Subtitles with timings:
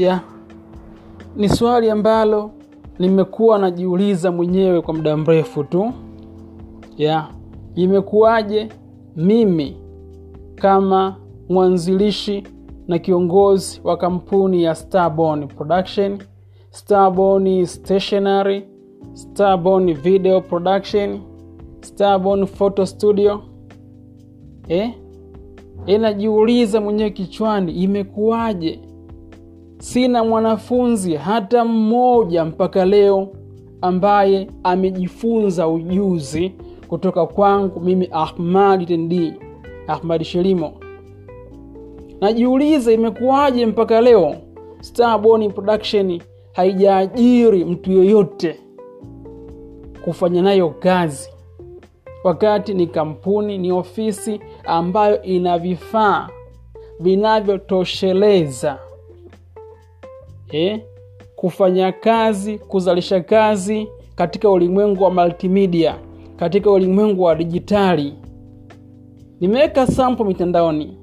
[0.00, 0.20] yeah.
[1.36, 2.50] ni swali ambalo
[2.98, 5.92] nimekuwa najiuliza mwenyewe kwa muda mrefu tu
[6.96, 7.30] yeah.
[7.74, 8.68] imekuwaje
[9.16, 9.76] mimi
[10.54, 11.16] kama
[11.48, 12.44] mwanzilishi
[12.88, 16.18] na kiongozi wa kampuni ya Starborn Production,
[16.70, 18.64] Starborn stationary
[19.12, 21.20] Starborn Video Production,
[21.80, 23.42] Starborn Photo Studio
[24.68, 24.90] eh?
[25.86, 28.80] Inajiuliza mwenyewe kichwani, imekuwaje
[29.80, 33.28] sina mwanafunzi hata mmoja mpaka leo
[33.80, 36.52] ambaye amejifunza ujuzi
[36.88, 39.34] kutoka kwangu mimi ahmadi Tendi,
[39.86, 40.72] ahmadi Shelimo.
[42.20, 44.34] Najiuliza imekuwaje mpaka leo?
[44.80, 46.20] Starboni Production
[46.52, 48.60] haijaajiri mtu yoyote
[50.04, 51.30] kufanya nayo kazi,
[52.24, 56.28] wakati ni kampuni, ni ofisi ambayo ina vifaa
[57.00, 58.78] vinavyotosheleza
[60.52, 60.80] eh,
[61.36, 65.96] kufanya kazi, kuzalisha kazi katika ulimwengu wa multimedia,
[66.36, 68.14] katika ulimwengu wa dijitali.
[69.40, 70.96] Nimeweka sampo mitandaoni,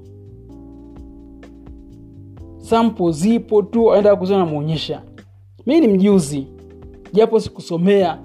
[2.58, 5.02] sampo zipo tu, aenda kuziona namuonyesha.
[5.66, 6.46] Mi ni mjuzi,
[7.12, 8.18] japo sikusomea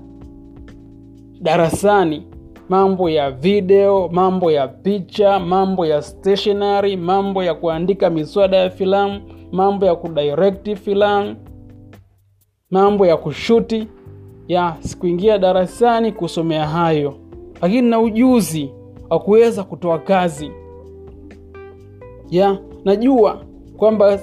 [1.41, 2.23] darasani
[2.69, 9.21] mambo ya video, mambo ya picha, mambo ya stationary mambo ya kuandika miswada ya filamu,
[9.51, 11.35] mambo ya kudirekti filamu,
[12.71, 13.87] mambo ya kushuti
[14.47, 17.13] ya sikuingia darasani kusomea hayo,
[17.61, 18.71] lakini na ujuzi
[19.09, 20.51] wa kuweza kutoa kazi.
[22.31, 23.41] Ya najua
[23.77, 24.19] kwamba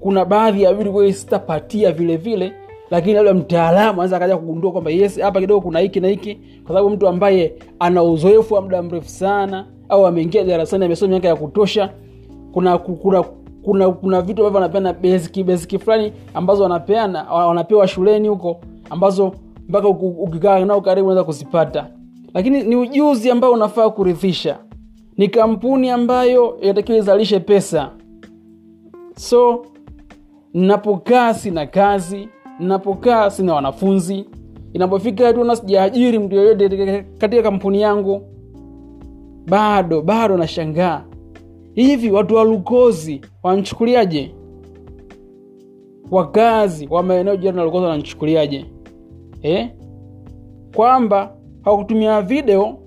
[0.00, 2.52] kuna baadhi ya vitu sitapatia vile vile
[2.90, 6.68] lakini labda mtaalamu anaweza akaja kugundua kwamba yes hapa kidogo kuna hiki na hiki kwa
[6.68, 11.36] sababu mtu ambaye ana uzoefu wa muda mrefu sana au ameingia darasani amesoma miaka ya
[11.36, 11.90] kutosha
[12.52, 13.24] kuna kuna
[13.62, 14.92] kuna, kuna vitu ambavyo wanapeana
[15.44, 18.60] basic fulani ambazo wanapeana wanapewa shuleni huko
[18.90, 19.32] ambazo
[19.68, 21.86] mpaka ukikaa nao karibu unaweza kuzipata.
[22.34, 24.58] Lakini ni ujuzi ambao unafaa kurithisha.
[25.16, 27.90] Ni kampuni ambayo inatakiwa izalishe pesa.
[29.16, 29.66] So
[30.54, 34.24] napokaa sina kazi napokaa sina wanafunzi.
[34.72, 38.22] Inapofika tuna sijaajiri mtu yoyote katika kampuni yangu
[39.48, 41.04] bado bado nashangaa.
[41.74, 44.34] Hivi watu wa lukozi wanchukuliaje
[46.10, 48.64] wakazi wa maeneo jirani lukozi wananchukuliaje
[49.42, 49.70] eh?
[50.76, 51.32] kwamba
[51.62, 52.78] hakutumia video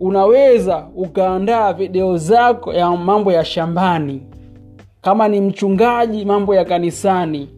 [0.00, 4.22] unaweza ukaandaa video zako ya mambo ya shambani.
[5.00, 7.48] Kama ni mchungaji mambo ya kanisani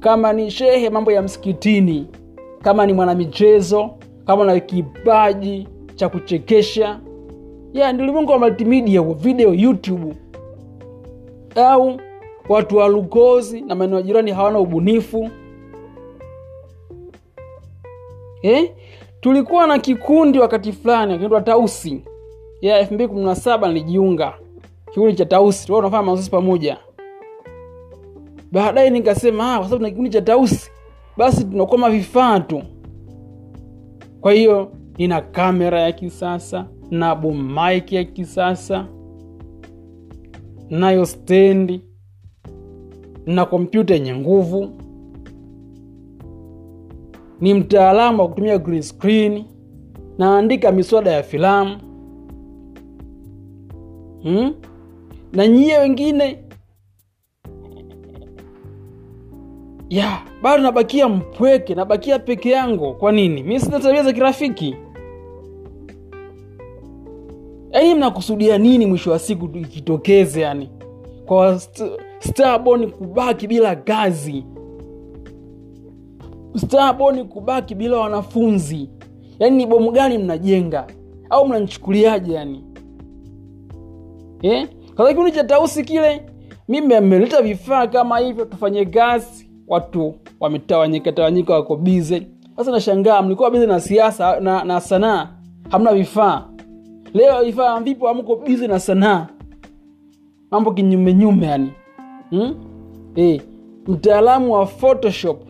[0.00, 2.06] kama ni shehe mambo ya msikitini
[2.62, 3.90] kama ni mwanamichezo
[4.26, 7.00] kama na kipaji cha kuchekesha.
[7.72, 10.16] Ya ndi ulimwengu wa multimedia video youtube.
[11.54, 12.00] Au
[12.48, 15.30] watu wa lukozi na maeneo ya jirani hawana ubunifu.
[18.42, 18.70] Eh?
[19.20, 22.02] tulikuwa na kikundi wakati fulani kinaitwa tausi.
[22.60, 24.34] Ya elfu mbili kumi na saba nilijiunga.
[24.92, 26.76] Kikundi cha tausi tulikuwa tunafanya mazoezi pamoja
[28.56, 30.70] baadaye nikasema ah, kwa sababu na kikundi cha tausi
[31.16, 32.62] basi tunakoma vifaa tu.
[34.20, 38.86] Kwa hiyo nina kamera ya kisasa na bumaiki ya kisasa
[40.70, 41.80] nayo stendi
[43.26, 44.68] na kompyuta yenye nguvu.
[47.40, 49.44] Ni mtaalamu wa kutumia green screen
[50.18, 51.76] naandika miswada ya filamu.
[54.22, 54.54] Hmm?
[55.32, 56.38] na nyie wengine
[59.90, 62.94] ya bado nabakia mpweke nabakia peke yangu.
[62.94, 63.42] Kwa nini?
[63.42, 64.76] Mi sina tabia za kirafiki.
[67.70, 70.70] Yaani mnakusudia nini mwisho wa siku ikitokeze yani
[71.26, 74.44] kwa st- starbon kubaki bila kazi.
[76.56, 78.90] Starbon kubaki bila wanafunzi.
[79.38, 80.86] Yaani ni bomu gani mnajenga?
[81.30, 82.64] Au mnanchukuliaje yani
[84.42, 84.68] eh?
[84.96, 86.22] kwa kipindi cha tausi kile
[86.68, 92.26] mimi ameleta vifaa kama hivyo tufanye kazi watu wametawanyika tawanyika wako bize
[92.56, 95.28] sasa nashangaa mlikuwa bize na siasa na, na sanaa
[95.70, 96.44] hamna vifaa.
[97.14, 99.26] Leo vifaa vipo hamko bize na sanaa.
[100.50, 101.72] Mambo kinyumenyume yani.
[102.30, 102.54] Hmm?
[103.16, 103.42] e,
[103.86, 105.42] mtaalamu wa photoshop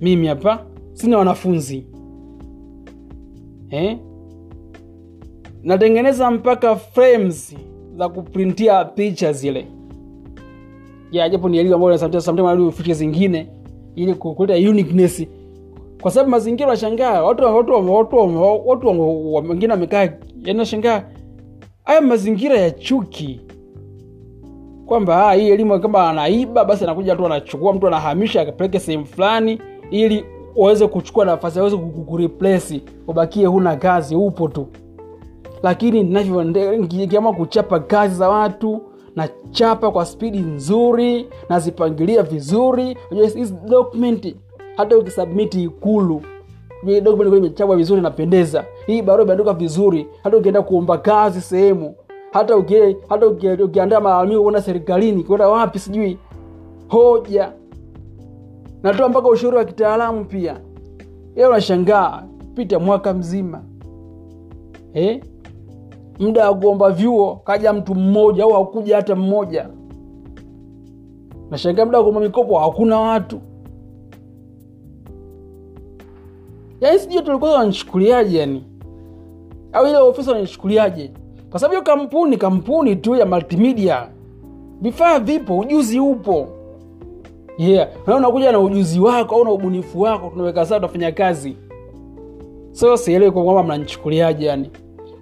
[0.00, 1.86] mimi hapa sina wanafunzi.
[3.70, 3.98] Eh?
[5.62, 7.56] natengeneza mpaka frames
[7.96, 9.66] za kuprintia picha zile
[11.12, 13.48] ya japo ni elimu ambayo sometimes sometimes features zingine
[13.94, 15.26] ili kuleta uniqueness.
[16.02, 18.16] Kwa sababu mazingira washangaa watu watu watu
[18.66, 18.86] watu
[19.48, 20.08] wengine wamekaa
[20.44, 21.02] yanashangaa
[21.84, 23.40] haya mazingira ya chuki.
[24.86, 29.58] Kwamba ah, hii elimu kama anaiba basi anakuja tu anachukua mtu anahamisha akapeleke sehemu fulani
[29.90, 30.24] ili
[30.56, 34.66] waweze kuchukua nafasi aweze kukureplace ubakie huna kazi upo tu.
[35.62, 38.82] Lakini ninavyokiama kuchapa kazi za watu
[39.16, 42.96] nachapa kwa spidi nzuri nazipangilia vizuri.
[43.34, 44.36] Hizi document
[44.76, 46.22] hata ukisubmiti ikulu
[47.36, 51.94] imechapwa vizuri napendeza hii barua imeandikwa vizuri hata ukienda kuomba kazi sehemu
[52.32, 52.54] hata
[53.08, 56.18] hata uki, ukiandaa malalamiko kuenda serikalini kwenda wapi sijui.
[56.88, 57.52] Hoja.
[58.82, 60.60] Natoa mpaka ushauri wa kitaalamu pia.
[61.36, 62.22] Ye unashangaa
[62.54, 63.62] pita mwaka mzima.
[64.94, 65.20] Eh?
[66.22, 69.68] Muda wa kuomba vyuo kaja mtu mmoja au hakuja hata mmoja.
[71.50, 73.40] Nashangaa muda wa kuomba mikopo hakuna watu.
[76.80, 78.64] Yaani sijui tulikuwa wananichukuliaje yani
[79.72, 81.10] au ile ofisi wananichukuliaje?
[81.50, 84.08] Kwa sababu hiyo kampuni kampuni tu ya multimedia.
[84.80, 86.46] Vifaa vipo ujuzi upo.
[87.58, 91.56] Yeah na unakuja na ujuzi wako au na ubunifu wako tunaweka saa tunafanya kazi.
[92.72, 94.70] So sielewi kwa kwamba mnanichukuliaje yani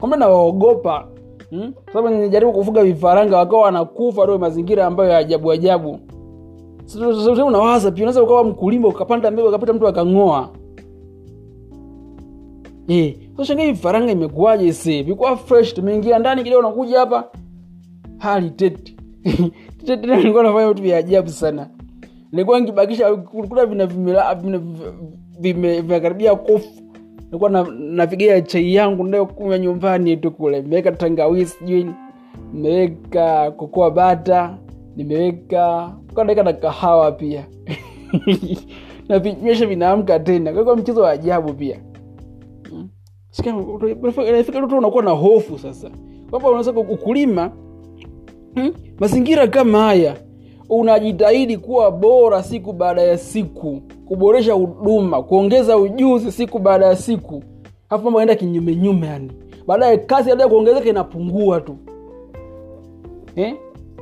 [0.00, 1.08] kwamba nawaogopa
[1.50, 1.72] hmm?
[1.92, 5.98] sababu nijaribu kufuga vifaranga wakawa wanakufa ndio mazingira ambayo ya ajabu ajabu.
[7.46, 10.48] Unawaza pia unaweza ukawa mkulima ukapanda mbegu ukapita mtu akang'oa.
[13.36, 17.30] Sasa vifaranga imekuwaje sasa vikuwa fresh tumeingia ndani kidogo unakuja hapa.
[18.18, 18.94] Hali tete.
[20.06, 21.70] Nilikuwa nafanya vitu vya ajabu sana.
[22.32, 23.86] Nilikuwa nikibakisha kuta vina
[25.40, 26.89] vimekaribia kofu
[27.30, 30.62] nilikuwa na, napigia chai yangu nayokunywa nyumbani tu kule.
[30.62, 31.86] Nimeweka tangawizi sijui
[32.52, 34.58] nimeweka kokoa bata
[34.96, 37.46] nimeweka naweka na kahawa pia.
[39.08, 40.64] Na vinywesha vinaamka tena.
[40.64, 41.80] Kwa mchezo wa ajabu pia.
[44.32, 45.90] Nafika tu unakuwa na hofu sasa.
[46.30, 47.52] Kwamba unaweza ukulima
[48.54, 48.74] hmm?
[49.00, 50.16] mazingira kama haya
[50.68, 57.42] unajitahidi kuwa bora siku baada ya siku kuboresha huduma kuongeza ujuzi siku baada ya siku.
[57.90, 59.32] Afu mambo anaenda kinyumenyume yani.
[59.66, 61.76] Baadaye kazi baada kuongezeka inapungua tu.
[63.36, 63.54] Eh?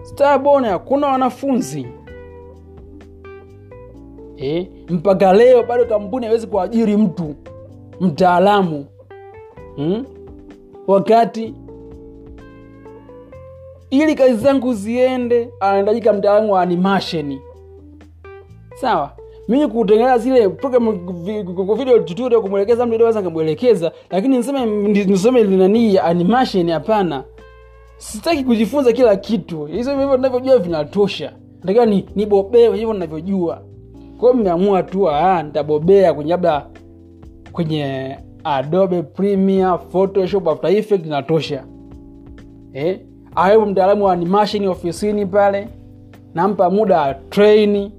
[0.03, 1.87] stabon hakuna wanafunzi.
[4.37, 4.67] Eh?
[4.89, 7.35] mpaka leo bado kampuni awezi kuajiri mtu
[8.01, 8.87] mtaalamu.
[9.77, 10.05] Hmm?
[10.87, 11.55] wakati
[13.91, 17.41] ili kazi zangu ziende anahitajika mtaalamu wa animasheni
[18.75, 19.18] sawa
[19.49, 20.99] mimi kutengeneza zile program
[21.77, 24.67] video tutorial kumwelekeza mtu anaweza kumwelekeza lakini niseme
[25.05, 27.25] niseme nani animation hapana.
[27.97, 29.65] Sitaki kujifunza kila kitu.
[29.65, 31.33] Hizo hivyo ninavyojua vinatosha.
[31.61, 33.63] Natakiwa ni nibobee hivyo ninavyojua.
[34.19, 36.67] Kwa hiyo mmeamua tu ah nitabobea kwenye labda
[37.53, 41.65] kwenye adobe premiere photoshop after effect natosha
[42.73, 43.01] eh?
[43.35, 45.69] Awepo mtaalamu wa animation ofisini pale
[46.35, 47.91] nampa muda wa train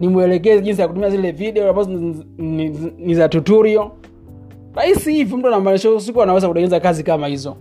[0.00, 1.90] nimwelekeze jinsi ya kutumia zile video ambazo
[2.98, 3.90] ni za tutorial.
[4.74, 7.56] Rahisi hivi mtu anamaanisha siku anaweza kutengeneza kazi kama hizo.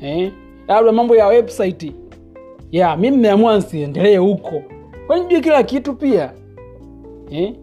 [0.00, 0.32] Eh?
[0.68, 1.92] labda mambo ya website.
[2.72, 4.62] Ya mi mmeamua nsiendelee huko.
[5.06, 6.32] Kwanijue kila kitu pia?
[7.30, 7.54] Eh?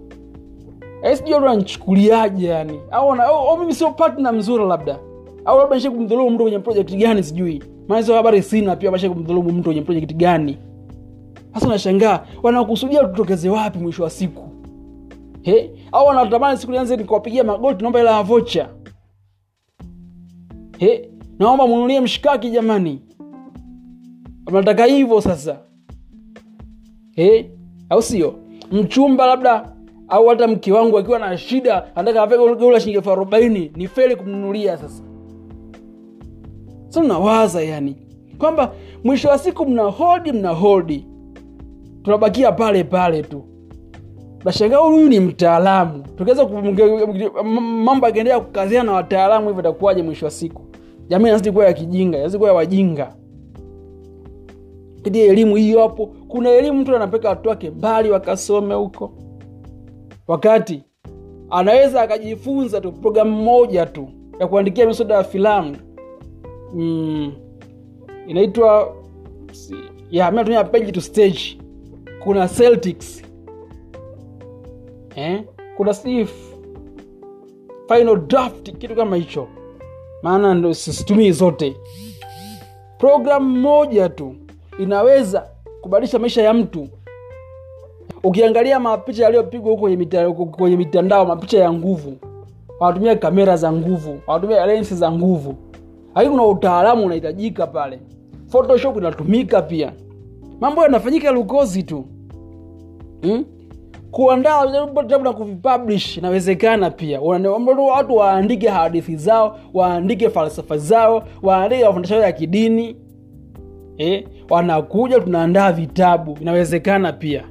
[1.13, 2.79] sijui watu wananichukuliaje yani.
[2.91, 4.99] Au mimi sio partner mzuri labda.
[5.45, 7.63] Au labda nishe kumdhulumu mtu kwenye projekti gani sijui.
[7.87, 10.57] Maana hizo habari sina pia mashe kumdhulumu mtu kwenye projekti gani
[11.53, 14.47] sasa unashangaa wanakusudia tutokeze wapi mwisho wa siku?
[15.41, 15.71] He?
[15.91, 18.69] au wanatamani siku nianze nikuwapigia magoti naomba ila vocha?
[20.77, 21.09] He?
[21.39, 23.01] naomba munulie mshikaki jamani.
[24.51, 25.57] Nataka hivyo sasa.
[27.89, 28.35] Au sio?
[28.71, 29.73] Mchumba labda
[30.07, 34.77] au hata mke wangu akiwa na shida anataka aveula shilingi elfu arobaini ni feli kumnunulia
[34.77, 35.03] sasa.
[36.89, 37.95] Sa unawaza yani
[38.37, 41.05] kwamba mwisho wa siku mna hodi mna hodi
[42.03, 43.43] tunabakia pale pale tu.
[44.45, 46.03] Nashangaa huyu ni mtaalamu.
[46.17, 46.47] Tukiweza
[47.83, 50.61] mambo akiendelea kukazia na wataalamu hivyo itakuwaje mwisho wa siku?
[51.07, 53.15] Jamii nazidi kuwa ya kijinga nazidi kuwa ya wajinga.
[55.01, 59.13] Kati elimu hiyo hapo kuna elimu mtu anapeka watu wake mbali wakasome huko.
[60.27, 60.83] Wakati
[61.49, 64.07] anaweza akajifunza tu programu moja tu
[64.39, 65.75] ya kuandikia misoda ya filamu.
[66.73, 67.31] Mm,
[68.27, 68.95] inaitwa
[70.11, 71.57] ya mi natumia page to stage
[72.23, 73.23] kuna celtics.
[75.15, 75.43] Eh?
[75.77, 76.29] kuna Steve,
[77.87, 79.47] final draft kitu kama hicho.
[80.23, 81.75] Maana situmii zote.
[82.97, 84.35] Programu moja tu
[84.79, 85.47] inaweza
[85.81, 86.87] kubadilisha maisha ya mtu.
[88.23, 89.71] Ukiangalia mapicha yaliyopigwa
[90.27, 92.17] huko kwenye mitandao mapicha ya nguvu.
[92.79, 95.55] Wanatumia kamera za nguvu wanatumia lensi za nguvu.
[96.15, 97.99] Lakini kuna utaalamu unahitajika pale.
[98.47, 99.93] Photoshop inatumika pia
[100.61, 102.05] mambo yanafanyika lukozi tu.
[103.21, 103.45] Hmm?
[104.11, 104.65] kuandaa
[105.23, 107.21] na kuvipublish inawezekana pia.
[107.21, 112.95] Watu waandike hadithi zao waandike falsafa zao waandike mafundisho ya kidini.
[113.97, 114.27] Eh?
[114.49, 116.37] wanakuja tunaandaa vitabu.
[116.41, 117.43] Inawezekana pia.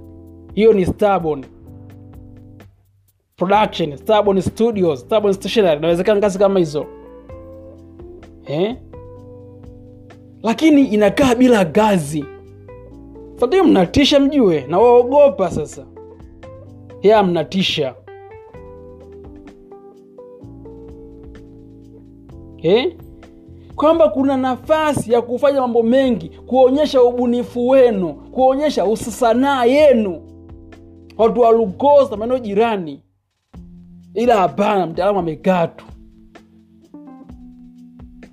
[0.54, 1.44] Hiyo ni Starborn.
[3.36, 5.36] Production Starborn studios Starborn
[5.78, 6.86] inawezekana kazi kama hizo.
[8.46, 8.76] Eh?
[10.42, 12.24] lakini inakaa bila gazi
[13.40, 15.86] fadhili mnatisha mjue na waogopa sasa.
[17.02, 17.94] Ya mnatisha.
[22.62, 22.96] Eh?
[23.76, 30.22] kwamba kuna nafasi ya kufanya mambo mengi kuonyesha ubunifu wenu kuonyesha usasanaa yenu.
[31.18, 33.02] Watu walukosa maeneo jirani.
[34.14, 35.68] Ila hapana mtaalamu amekaa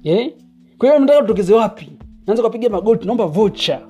[0.03, 0.33] eh?
[0.77, 1.91] kwa hiyo mtaka tutokeze wapi?
[2.27, 3.81] Naanza kupiga magoti naomba vocha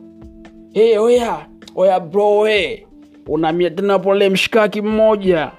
[0.78, 2.88] hey, oya oya bro we
[3.28, 5.52] unamia tena pole mshikaki mmoja.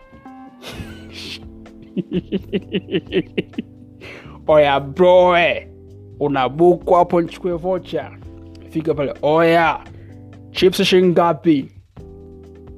[4.49, 5.69] Oya bro we
[6.21, 8.11] unabuku hapo nchukue vocha
[8.71, 9.81] fika pale oya.
[10.51, 11.69] Chips shingapi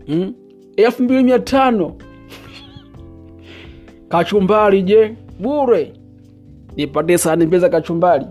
[0.06, 0.34] hmm?
[0.76, 1.96] elfu mbili mia tano.
[4.08, 5.14] Kachumbari je?
[5.40, 5.92] Bure.
[6.76, 8.26] Nipatie sahani mbili kachumbari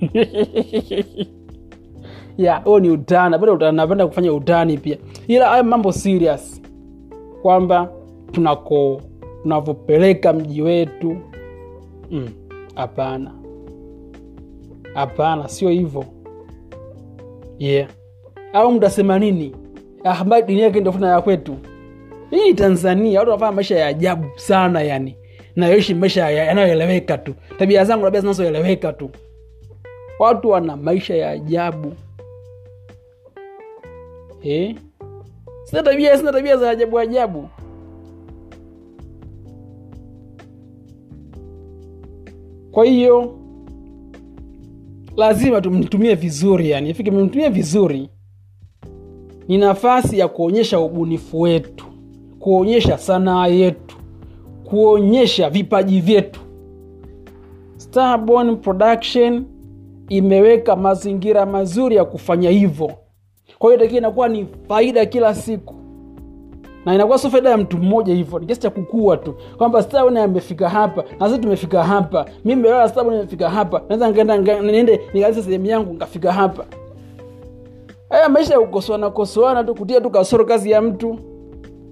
[2.38, 3.30] ya huo ni utani.
[3.72, 4.96] Napenda kufanya utani pia.
[5.28, 6.62] Ila haya mambo serious.
[7.42, 7.88] Kwamba
[8.32, 9.00] tunako
[9.42, 11.16] tunavyopeleka mji wetu.
[12.10, 12.28] Mm,
[12.74, 13.30] hapana.
[14.94, 16.04] Hapana sio hivyo.
[17.58, 17.88] Yeah.
[18.52, 19.52] Au mtasema nini?
[20.04, 21.56] Ah, dini yake ndofuna ya kwetu.
[22.30, 25.16] Hii tanzania watu wanafanya maisha ya ajabu sana yani.
[25.56, 27.34] Nayoishi maisha yanayoeleweka tu.
[27.58, 29.10] Tabia zangu labda zinazoeleweka tu.
[30.18, 31.92] Watu wana maisha ya ajabu
[34.44, 34.76] eh?
[35.64, 37.48] sina tabia sina tabia za ajabu ajabu.
[42.70, 43.34] Kwa hiyo
[45.16, 46.90] lazima tumtumie vizuri yani.
[46.90, 48.08] Ifike mtumie vizuri
[49.48, 51.84] ni nafasi ya kuonyesha ubunifu wetu
[52.38, 53.96] kuonyesha sanaa yetu
[54.64, 56.40] kuonyesha vipaji vyetu.
[57.76, 59.44] Starborn production
[60.08, 62.92] imeweka mazingira mazuri ya kufanya hivyo
[63.58, 65.74] kwa hiyo takia inakuwa ni faida kila siku.
[66.84, 69.34] Na inakuwa sio faida ya mtu mmoja hivyo ni kiasi cha kukua tu.
[69.58, 72.26] Kwamba Starborn amefika hapa na sisi tumefika hapa.
[72.44, 76.64] Mi mbele Starborn nimefika hapa naweza nikaenda niende nikaanza sehemu yangu nikafika hapa.
[78.08, 81.18] Haya maisha ya kukosoana kosoana tu kutia tu kasoro kazi ya mtu.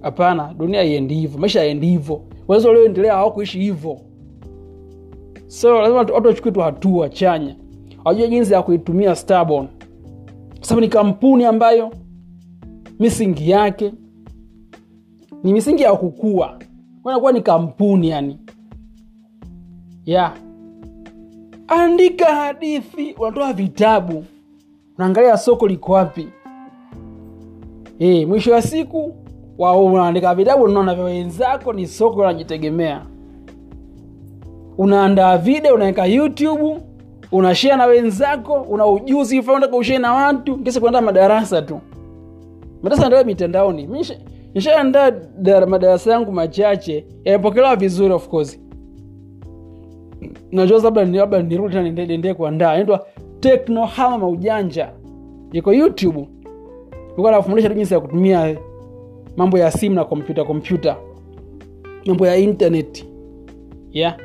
[0.01, 2.21] Hapana dunia iendi hivyo maisha haendi hivyo.
[2.47, 3.97] Waweza walioendelea hawakuishi hivyo.
[5.47, 7.55] So lazima watu wachukue tu hatua chanya.
[8.05, 9.67] Wajue jinsi ya kuitumia Starborn
[10.63, 11.91] kwa sababu ni kampuni ambayo
[12.99, 13.93] misingi yake
[15.43, 16.59] ni misingi ya kukua.
[17.05, 18.39] Nakuwa ni kampuni yani.
[20.05, 20.33] Yeah.
[21.67, 24.25] andika hadithi unatoa vitabu
[24.97, 26.27] unaangalia soko liko wapi.
[27.99, 29.13] E, mwisho wa siku
[29.57, 33.05] wa- unaandika vitabu unaona vya wenzako ni soko unajitegemea
[34.77, 36.77] unaandaa video unaweka youtube
[37.33, 39.41] unashare na wenzako una ujuzi
[39.77, 41.79] ushare na watu kisa kuandaa madarasa tu
[42.83, 44.05] madarasa ndio mitandaoni Mi
[44.53, 45.11] nishaandaa
[45.67, 48.59] madarasa yangu machache yamepokelewa vizuri of course
[50.51, 50.79] najua
[51.17, 53.05] labda nirudi tena kuandaa inaitwa
[53.39, 54.89] teknohama maujanja
[55.51, 56.27] iko youtube
[57.11, 58.57] ikuwa nafundisha tu jinsi ya kutumia
[59.37, 60.95] mambo ya simu na kompyuta kompyuta
[62.05, 63.05] mambo ya internet
[63.91, 64.17] yeah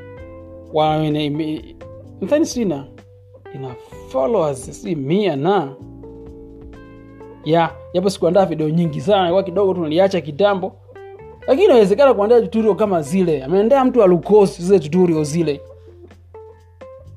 [1.24, 1.74] ime-
[2.20, 2.84] nadhani sina
[3.54, 3.74] ina
[4.08, 5.68] followers si mia na?
[7.44, 10.72] Ya japo sikuandaa video nyingi sana kwa kidogo tu naliacha kitambo.
[11.46, 13.44] Lakini inawezekana kuandaa tutorial kama zile.
[13.44, 15.60] Ameendea mtu alukosi zile tutorial zile.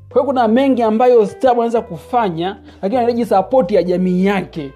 [0.10, 4.72] Kwa kuna mengi ambayo stab anaweza kufanya lakini anahitaji sapoti ya jamii yake.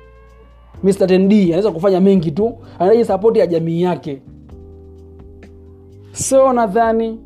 [0.84, 0.90] Mr.
[1.06, 4.22] 10D anaweza kufanya mengi tu anahitaji sapoti ya jamii yake.
[6.12, 7.20] So nadhani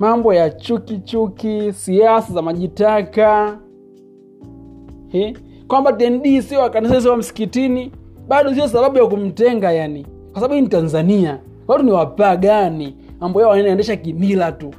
[0.00, 3.58] mambo ya chuki chuki siasa za majitaka.
[5.68, 7.92] Kwamba 10D sio wakanisa sio msikitini
[8.28, 10.06] bado sio sababu ya kumtenga yani.
[10.32, 11.38] Kwa sababu ni tanzania.
[11.68, 12.96] Watu ni wapagani.
[13.20, 14.70] Mambo yao wanaendesha kimila tu.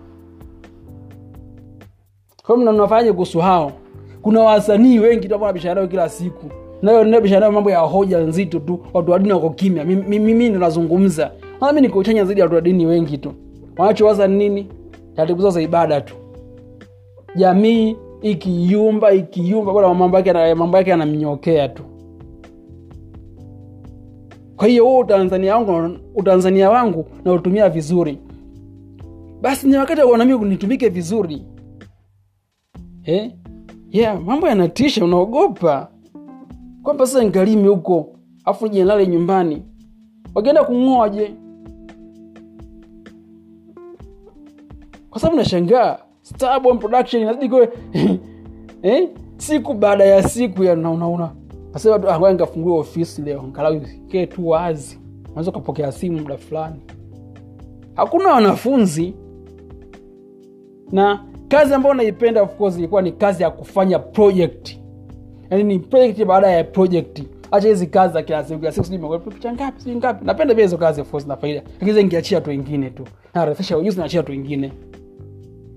[2.46, 2.58] Kwa
[3.14, 3.72] kuhusu hao?
[4.22, 5.48] Kuna wasanii wengi tu ambao
[5.88, 6.46] kila siku.
[6.82, 8.80] Nayo nabishana mambo ya hoja nzito tu.
[8.94, 9.84] Watu wa wako kimya.
[9.86, 10.50] Mimi mimi- mi, mi, mi
[11.60, 13.34] kwanza mi niko chanya zaidi ya watu wa wengi tu.
[13.78, 14.68] Wanachowaza ni nini
[15.22, 16.16] taratibu zao za ibada tu.
[17.36, 21.84] Jamii ikiyumba ikiyumba bora mambo yake mambo yake yanamnyokea tu.
[24.56, 28.18] Kwa hiyo huo utanzania wangu utanzania wangu nautumia vizuri.
[29.42, 31.42] Basi ni wakati wanami nitumike vizuri.
[33.04, 33.32] Eh?
[33.92, 35.88] yeah, mambo yanatisha unaogopa.
[36.84, 38.10] Kwamba sasa nkalimi huko
[38.46, 39.64] afu nilale nyumbani.
[40.36, 41.10] Wakienda kung'oa
[45.12, 47.70] kwa sababu nashangaa Starborn production inazidi kwe
[48.84, 49.10] eh?
[49.38, 51.32] siku baada ya siku ya unauna
[51.74, 55.00] nasema nikafungue ofisi leo angalau kee tu wazi.
[55.26, 56.76] Unaweza ukapokea simu muda fulani.
[57.96, 59.14] Hakuna wanafunzi.
[60.92, 64.78] Na kazi ambayo naipenda of course ilikuwa ni kazi ya kufanya project.
[65.50, 67.24] Yaani ni project baada ya project.
[67.52, 70.26] Acha hizi kazi za kila siku kila siku sijui picha ngapi sijui ngapi.
[70.26, 71.62] Napenda pia hizo kazi of course na faida.
[71.66, 73.04] Lakini hizo ningeachia watu wengine tu.
[73.34, 74.72] Narefesha ujuzi naachia watu wengine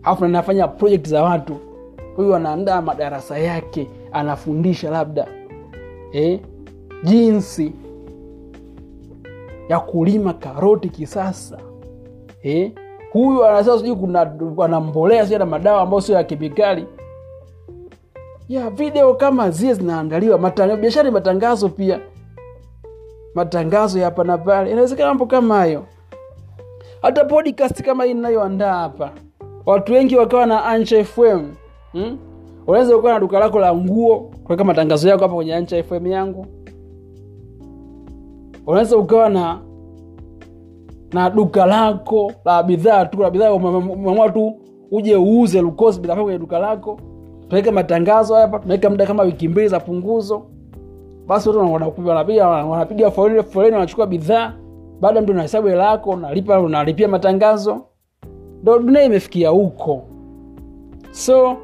[0.04, 1.56] alafu na nafanya project za watu.
[2.16, 5.26] Huyu anaandaa madarasa yake anafundisha labda
[6.12, 6.40] eh,
[7.04, 7.73] jinsi
[9.68, 11.58] ya kulima karoti kisasa
[12.42, 12.73] eh,
[13.12, 14.20] huyu anasema sijui kuna
[14.64, 16.87] anambolea na madawa ambayo sio ya kemikali.
[18.49, 22.00] Ya video kama zile zinaandaliwa matanga- biashara matangazo pia.
[23.34, 24.70] Matangazo ya hapa na pale.
[24.70, 25.84] Inawezekana mambo kama hayo.
[27.02, 29.12] Hata podcast kama hii inayoandaa hapa
[29.66, 31.47] watu wengi wakawa na Ancha FM
[31.92, 32.18] hmm?
[32.66, 36.47] unaweza ukawa na duka lako la nguo kuweka matangazo yako hapa kwenye Ancha FM yangu.
[38.66, 39.59] Unaweza ukawa na
[41.12, 44.52] na duka lako la bidhaa tu la bidhaa umeamua tu
[44.90, 46.99] uje uuze lukosi bidhaa kwenye duka lako.
[47.49, 50.42] Tunaweka matangazo hapa tunaweka muda kama wiki mbili za punguzo.
[51.26, 51.73] Basi watu
[52.71, 54.52] wanapiga foleni wanachukua bidhaa.
[55.00, 57.80] Baada mtu unahesabu hela yako unalipa unalipia matangazo
[58.64, 60.02] ndo dunia imefikia huko.
[61.11, 61.56] So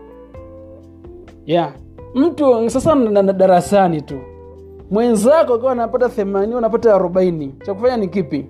[1.47, 1.73] yeah.
[2.15, 2.95] Mtu sasa
[3.33, 4.19] darasani tu.
[4.91, 7.55] Mwenzako akiwa anapata themani anapata arobaini.
[7.67, 8.47] Cha kufanya ni kipi?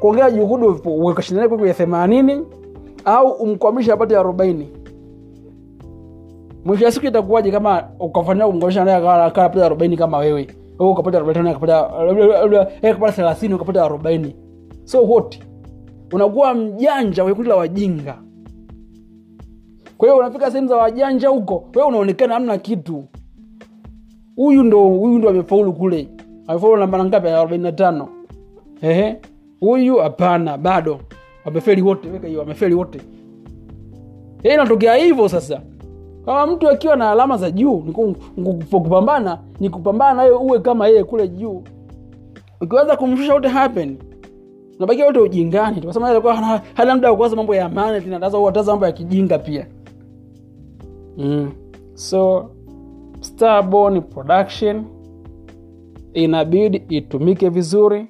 [0.00, 2.42] Kuongea juhudi ukashindania kwenye themanini
[3.04, 4.68] au umkwamisha apate arobaini.
[6.64, 10.46] Mwisho ya siku itakuwaje kama ukafanya kumkwamisha akawa arobaini kama wewe?
[10.78, 14.36] Ukapata arobaini naye akapata thelathini ukapata arobaini.
[14.84, 15.45] So what
[16.12, 18.18] unakuwa mjanja kwenye kundi la wajinga.
[19.98, 23.04] Kwa hiyo unafika sehemu za wajanja huko wewe unaonekana hamna kitu.
[24.36, 26.08] Huyu ndo huyu ndo amefaulu kule.
[26.46, 27.58] Amefaulu namba ngapi?
[27.58, 28.08] Na tano.
[28.82, 29.16] Ehe.
[29.60, 31.00] Huyu hapana bado.
[31.44, 33.00] Wamefeli wote weka hiyo wamefeli wote.
[34.42, 35.60] E, inatokea hivyo sasa.
[36.24, 37.78] Kama mtu akiwa na alama za juu
[38.70, 41.62] kupambana ni kupambana naye uwe kama yeye kule juu.
[42.60, 43.96] Ukiweza kumshusha wote happen
[44.78, 48.86] nabakia wote ujingani tu, alikuwa hana, hana muda mambo ya amani tena ataza ataza mambo
[48.86, 49.66] ya kijinga pia.
[51.18, 51.52] Mm.
[51.94, 52.50] so
[53.20, 54.84] Starborn production
[56.14, 58.06] inabidi itumike vizuri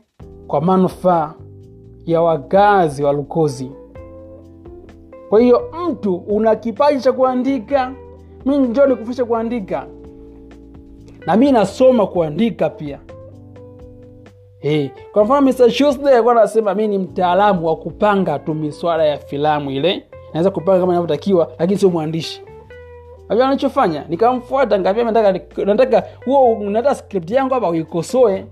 [0.47, 1.35] kwa manufaa
[2.07, 3.71] ya wakazi wa lukozi.
[5.29, 7.93] Kwa hiyo mtu una kipaji cha kuandika.
[8.45, 9.87] Mi njoo nikufundishe kuandika.
[11.27, 12.99] Na mi nasoma kuandika pia
[14.69, 14.89] hey.
[15.13, 15.63] kwa mfano Mr.
[16.09, 20.93] Alikuwa anasema mi ni mtaalamu wa kupanga tu miswala ya filamu ile naweza kupanga kama
[20.93, 22.43] inavyotakiwa lakini sio mwandishi
[23.29, 28.47] najua anachofanya nikamfuata nataka huo nataka script yangu hapa uikosoe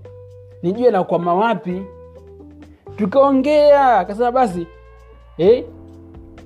[0.63, 1.81] nijue nakwama wapi
[2.95, 4.67] tukaongea akasema basi
[5.37, 5.63] eh,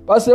[0.06, 0.32] basi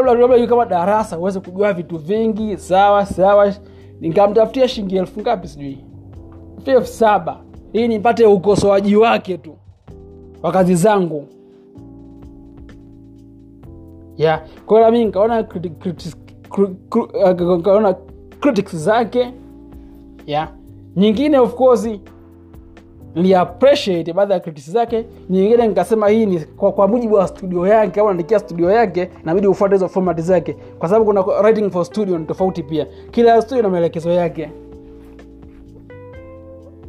[0.48, 3.52] kama darasa uweze kujua vitu vingi sawa sawa
[4.00, 5.84] nikamtafutia shilingi elfu ngapi sijui
[6.66, 7.40] elfu saba
[7.74, 9.54] ili nipate ukosoaji wake tu
[10.42, 11.24] wa kazi zangu
[14.16, 14.42] yeah.
[14.66, 16.16] kwa hiyo nami nikaona criti- criti-
[16.48, 17.96] cru- cru- uh,
[18.40, 19.32] critics zake
[20.26, 20.48] yeah.
[20.96, 21.88] nyingine of course
[23.14, 28.00] niliappreciate baadhi ya critics zake nyingine nikasema hii ni kwa, kwa mujibu wa studio yake
[28.00, 32.18] au naandikia studio yake inabidi ufuate hizo format zake kwa sababu kuna writing for studio
[32.18, 34.50] ni tofauti pia kila studio na maelekezo yake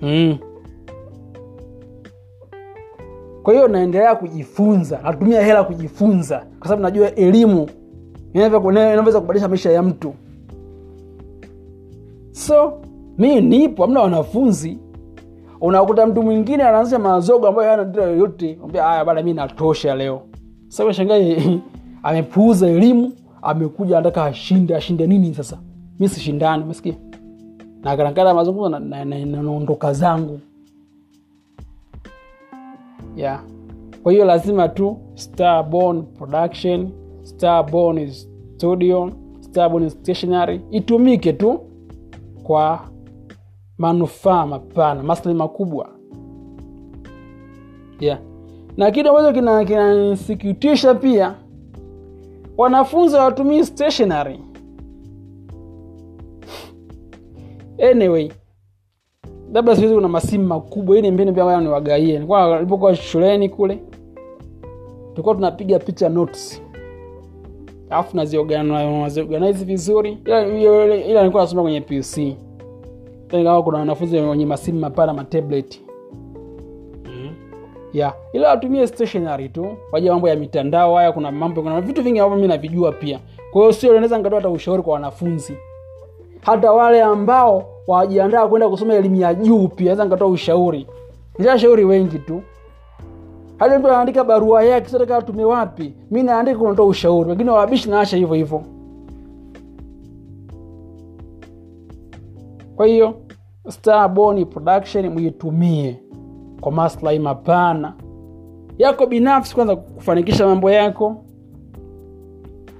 [0.01, 0.37] mm.
[3.45, 7.69] Kwa hiyo naendelea kujifunza natumia hela kujifunza kwa sababu najua elimu
[8.34, 8.60] inaweza
[9.21, 10.13] kubadilisha maisha ya mtu
[12.31, 12.73] so
[13.17, 14.77] mi nipo amna wanafunzi
[15.62, 20.21] unakuta mtu mwingine anaanzisha mazogo ambayo hana dira yoyote aya bana mi natosha leo
[20.67, 21.60] sasa shangae
[22.03, 25.58] amepuuza elimu amekuja anataka ashinde ashinde nini sasa
[25.99, 26.93] mi sishindani umesikia
[27.84, 29.41] na mazungumzo na- na- na- na-
[29.93, 30.39] zangu
[33.15, 33.43] yeah.
[34.04, 36.89] Kwa hiyo lazima tu starborn production
[37.23, 39.12] starborn studio
[39.56, 41.60] Starborn stationary itumike tu
[42.43, 42.80] kwa
[43.78, 45.89] manufaa mapana maslahi makubwa.
[47.99, 48.19] Yeah.
[48.78, 49.34] na kitu ambacho
[49.65, 51.36] kinanisikitisha kina pia
[52.58, 54.39] wanafunzi hawatumii stationary
[57.91, 58.32] anyway
[59.55, 62.13] labda siwezi kuna masimu makubwa ni mbinu pia niwagaie.
[62.13, 63.79] Nilikuwa nilipokuwa shuleni kule
[65.09, 66.61] tulikuwa tunapiga picha notes.
[67.89, 70.17] Alafu naziorganize vizuri.
[70.25, 70.45] Ila,
[71.21, 72.35] nilikuwa nasoma kwenye pc
[73.27, 75.81] kama kuna wanafunzi wenye masimu mapana matablet
[77.05, 77.35] mm.
[77.93, 78.13] yeah.
[78.33, 82.41] ila watumie stationary tu waja mambo ya mitandao haya kuna mambo kuna vitu vingi ambavyo
[82.41, 83.19] mi navijua pia.
[83.51, 85.53] Kwa hiyo sio naweza nikatoa hata ushauri kwa wanafunzi.
[86.41, 90.87] Hata wale ambao wajiandaa kwenda kusoma elimu ya juu pia naweza nikatoa ushauri.
[91.39, 92.41] Nishashauri wengi tu.
[93.57, 95.93] Hata mtu anaandika barua yake sasa tume wapi?
[96.11, 98.61] Mi naandika kunatoa ushauri wengine wabishi naasha hivyo hivyo.
[102.75, 103.13] Kwa hiyo
[103.69, 105.99] Starborn production muitumie
[106.61, 107.93] kwa maslahi mapana.
[108.77, 111.15] Yako binafsi kwanza kufanikisha mambo yako.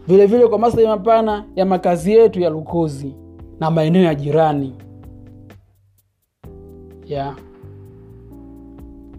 [0.08, 3.16] Vilevile vile kwa maslahi mapana ya makazi yetu ya lukozi
[3.60, 4.74] na maeneo ya jirani
[7.08, 7.36] yeah.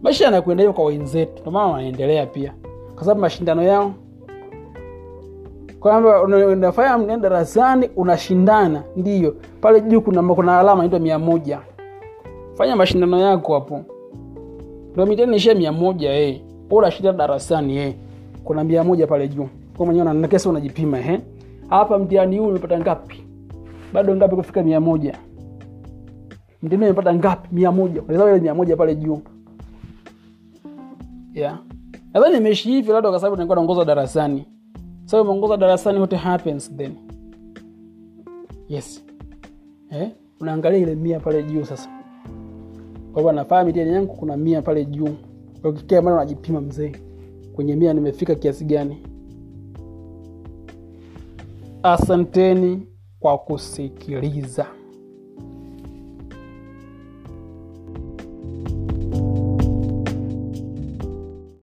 [0.03, 2.55] maisha yanakwenda hivyo kwa wenzetu ndio maana wanaendelea pia.
[2.95, 3.93] Kwa sababu mashindano yao.
[5.81, 8.83] Kwamba unafanya mnaenda darasani unashindana.
[8.97, 9.37] Ndiyo.
[9.61, 11.61] Pale juu kuna, kuna alama naitwa mia moja.
[12.55, 13.81] Fanya mashindano yako hapo.
[14.95, 16.41] Ndo mitihani mia moja eh.
[16.71, 17.95] unashinda darasani eh.
[18.45, 19.49] kuna mia moja pale juu.
[19.79, 20.13] Mwenyewe
[20.47, 21.21] unajipima eh.
[21.69, 23.25] hapa mtihani huu umepata ngapi?
[23.93, 25.19] Bado ngapi kufika mia moja
[26.63, 27.49] mtihani amepata ngapi?
[27.53, 28.03] Mia moja.
[28.09, 29.21] Ile mia moja pale juu.
[31.35, 31.59] Yeah.
[32.15, 34.45] nadhani nimeishi hivi labda kwa sababu nilikuwa naongoza darasani.
[35.05, 36.93] So umeongoza darasani what happens then?
[38.69, 39.05] Yes.
[39.91, 40.11] Eh?
[40.41, 41.89] unaangalia ile mia pale juu sasa.
[43.13, 45.09] Kwa hivyo nafaa mitihani yangu kuna mia pale juu.
[45.65, 46.93] Ukikia mara unajipima mzee.
[47.55, 49.03] Kwenye mia nimefika kiasi gani?
[51.83, 52.83] Asanteni
[53.21, 54.67] kwa kusikiliza